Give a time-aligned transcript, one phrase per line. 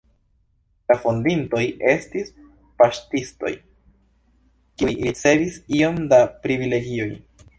[0.91, 2.31] La fondintoj estis
[2.81, 3.53] paŝtistoj,
[4.81, 7.09] kiuj ricevis iom da privilegioj.